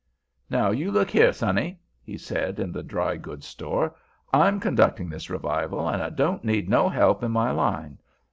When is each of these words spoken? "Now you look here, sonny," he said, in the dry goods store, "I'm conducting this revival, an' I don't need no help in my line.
"Now 0.49 0.71
you 0.71 0.89
look 0.91 1.11
here, 1.11 1.31
sonny," 1.31 1.79
he 2.01 2.17
said, 2.17 2.57
in 2.59 2.71
the 2.71 2.81
dry 2.81 3.17
goods 3.17 3.45
store, 3.45 3.95
"I'm 4.33 4.59
conducting 4.59 5.09
this 5.09 5.29
revival, 5.29 5.87
an' 5.87 6.01
I 6.01 6.09
don't 6.09 6.43
need 6.43 6.67
no 6.71 6.89
help 6.89 7.21
in 7.21 7.29
my 7.31 7.51
line. 7.51 7.99